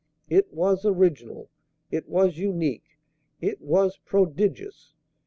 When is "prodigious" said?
3.99-4.95